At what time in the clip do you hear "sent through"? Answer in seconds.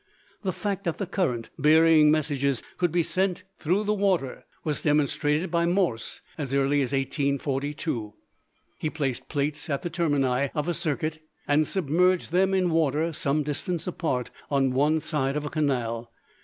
3.03-3.83